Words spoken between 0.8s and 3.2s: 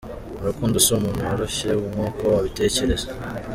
si umuntu woroshye nk’uko wabitekereza.